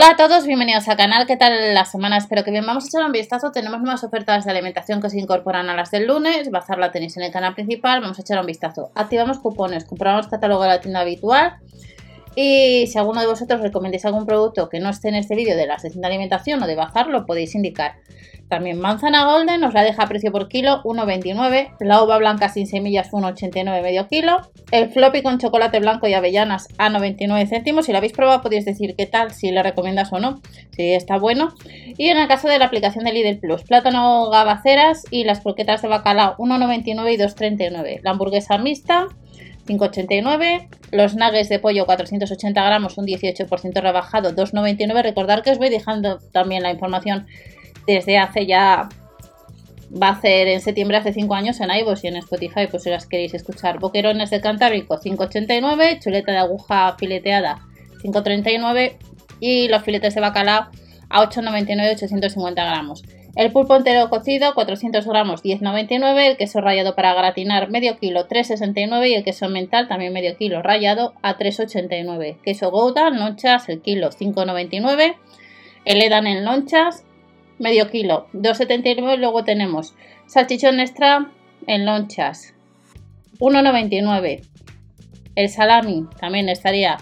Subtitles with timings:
[0.00, 1.26] Hola a todos, bienvenidos al canal.
[1.26, 2.18] ¿Qué tal la semana?
[2.18, 2.64] Espero que bien.
[2.64, 3.50] Vamos a echar un vistazo.
[3.50, 6.52] Tenemos nuevas ofertas de alimentación que se incorporan a las del lunes.
[6.52, 8.00] Bazar la tenéis en el canal principal.
[8.00, 8.92] Vamos a echar un vistazo.
[8.94, 11.56] Activamos cupones, compramos catálogo de la tienda habitual.
[12.34, 15.66] Y si alguno de vosotros recomendáis algún producto que no esté en este vídeo de
[15.66, 17.96] la sección de alimentación o de bazar, lo podéis indicar.
[18.48, 21.76] También manzana golden nos la deja a precio por kilo 1,29.
[21.80, 24.40] La uva blanca sin semillas 1,89 medio kilo.
[24.70, 27.86] El floppy con chocolate blanco y avellanas a 99 céntimos.
[27.86, 30.40] Si lo habéis probado podéis decir qué tal, si le recomiendas o no,
[30.74, 31.54] si está bueno.
[31.98, 35.82] Y en el caso de la aplicación de Lidl Plus, plátano gabaceras y las croquetas
[35.82, 38.00] de bacalao 1,99 y 2,39.
[38.02, 39.08] La hamburguesa mixta
[39.68, 40.68] 5,89.
[40.92, 45.02] Los nuggets de pollo 480 gramos, un 18% rebajado, 2,99.
[45.02, 47.26] Recordar que os voy dejando también la información
[47.86, 48.88] desde hace ya
[49.90, 52.90] va a hacer en septiembre hace 5 años en iVoox y en Spotify, pues si
[52.90, 53.78] las queréis escuchar.
[53.78, 57.60] Boquerones de Cantábrico 5,89, chuleta de aguja fileteada
[58.02, 58.96] 5,39
[59.40, 60.68] y los filetes de bacalao
[61.08, 63.02] a 8,99 850 gramos.
[63.38, 69.10] El pulpo entero cocido 400 gramos 10,99, el queso rallado para gratinar medio kilo 3,69
[69.10, 72.38] y el queso mental también medio kilo rallado a 3,89.
[72.42, 75.14] Queso Gouda, lonchas el kilo 5,99.
[75.84, 77.04] El Edan en lonchas
[77.60, 79.18] medio kilo, 2,79.
[79.18, 79.94] Luego tenemos
[80.26, 81.30] salchichón extra
[81.68, 82.54] en lonchas,
[83.38, 84.48] 1,99.
[85.36, 86.96] El salami también estaría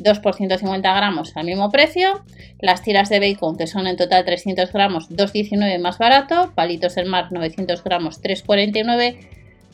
[0.00, 2.22] 2 por 150 gramos al mismo precio.
[2.58, 6.52] Las tiras de bacon, que son en total 300 gramos, 2,19 más barato.
[6.54, 9.16] Palitos del mar, 900 gramos, 3,49.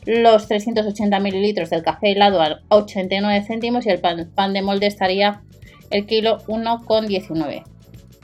[0.04, 4.86] Los 380 mililitros del café helado a 89 céntimos y el pan, pan de molde
[4.86, 5.40] estaría
[5.90, 7.64] el kilo 1,19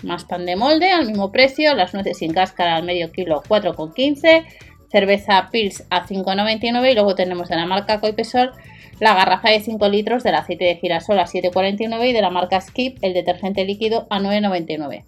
[0.05, 4.45] más pan de molde al mismo precio, las nueces sin cáscara al medio kilo 4,15,
[4.91, 8.53] cerveza Pils a 5,99 y luego tenemos de la marca Coipesol
[9.03, 12.61] la garrafa de 5 litros del aceite de girasol a 7,49 y de la marca
[12.61, 15.03] Skip el detergente líquido a 9,99.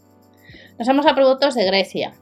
[0.81, 2.13] Nos vamos a productos de Grecia.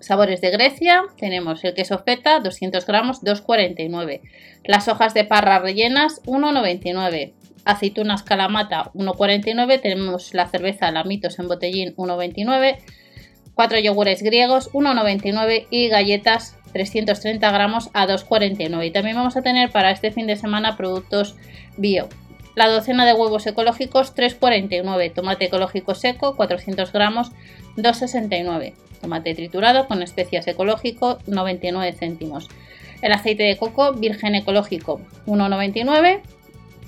[0.00, 4.20] Sabores de Grecia, tenemos el queso feta 200 gramos 2,49,
[4.64, 7.32] las hojas de parra rellenas 1,99,
[7.64, 12.76] aceitunas calamata 1,49, tenemos la cerveza Lamitos en botellín 1,29,
[13.54, 18.86] 4 yogures griegos 1,99 y galletas 330 gramos a 2,49.
[18.86, 21.36] Y también vamos a tener para este fin de semana productos
[21.76, 22.08] bio.
[22.54, 27.32] La docena de huevos ecológicos 3,49, tomate ecológico seco 400 gramos
[27.76, 28.72] 2,69,
[29.02, 32.48] tomate triturado con especias ecológico 99 céntimos.
[33.02, 36.22] El aceite de coco virgen ecológico 1,99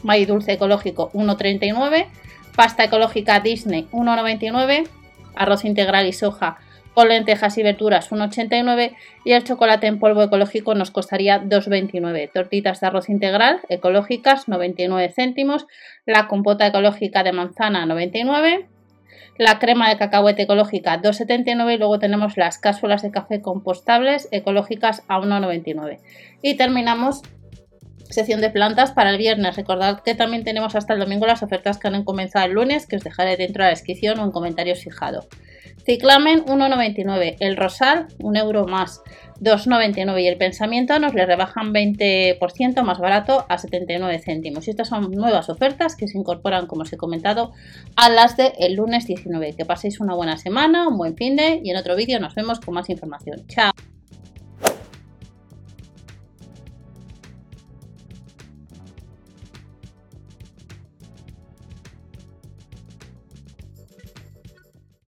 [0.03, 2.07] maíz dulce ecológico 1,39,
[2.55, 4.89] pasta ecológica Disney 1,99,
[5.35, 6.59] arroz integral y soja
[6.99, 12.29] con lentejas y verduras 1,89 y el chocolate en polvo ecológico nos costaría 2,29.
[12.33, 15.69] Tortitas de arroz integral ecológicas 99 céntimos,
[16.07, 18.67] la compota ecológica de manzana 99,
[19.37, 25.05] la crema de cacahuete ecológica 2,79 y luego tenemos las cápsulas de café compostables ecológicas
[25.07, 26.01] a 1,99.
[26.43, 27.23] Y terminamos
[28.11, 29.57] sección de plantas para el viernes.
[29.57, 32.97] Recordad que también tenemos hasta el domingo las ofertas que han comenzado el lunes, que
[32.97, 35.27] os dejaré dentro de la descripción o en comentarios fijado.
[35.85, 39.01] Ciclamen 1,99, el Rosal 1 euro más
[39.41, 44.67] 2,99 y el Pensamiento nos le rebajan 20% más barato a 79 céntimos.
[44.67, 47.53] Y estas son nuevas ofertas que se incorporan, como os he comentado,
[47.97, 49.55] a las de lunes 19.
[49.55, 52.61] Que paséis una buena semana, un buen fin de y en otro vídeo nos vemos
[52.61, 53.47] con más información.
[53.47, 53.73] Chao.